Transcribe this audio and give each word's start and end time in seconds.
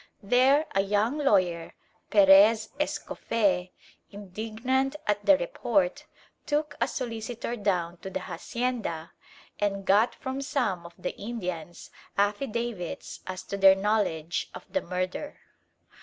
There 0.23 0.65
a 0.73 0.81
young 0.81 1.19
lawyer, 1.19 1.75
Perez 2.09 2.69
Escofee, 2.79 3.69
indignant 4.09 4.95
at 5.05 5.23
the 5.23 5.37
report, 5.37 6.07
took 6.47 6.75
a 6.81 6.87
solicitor 6.87 7.55
down 7.55 7.97
to 7.97 8.09
the 8.09 8.21
hacienda 8.21 9.11
and 9.59 9.85
got 9.85 10.15
from 10.15 10.41
some 10.41 10.87
of 10.87 10.95
the 10.97 11.15
Indians 11.17 11.91
affidavits 12.17 13.19
as 13.27 13.43
to 13.43 13.57
their 13.57 13.75
knowledge 13.75 14.49
of 14.55 14.63
the 14.73 14.81
murder. 14.81 15.39